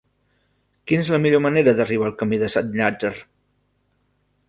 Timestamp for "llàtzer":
2.83-3.17